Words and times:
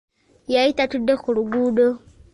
Yali 0.53 0.71
tatunudde 0.77 1.15
ku 1.21 1.29
luguudo. 1.35 1.87